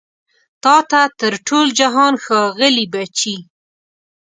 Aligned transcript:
تا 0.63 0.75
ته 0.89 1.01
تر 1.19 1.33
ټول 1.47 1.67
جهان 1.79 2.13
ښاغلي 2.25 2.85
بچي 2.93 3.35